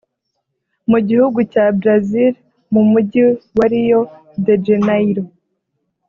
[0.89, 2.33] mu gihugu cya Brazil
[2.73, 3.23] mu mujyi
[3.57, 4.01] wa Rio
[4.45, 5.23] de Janeiro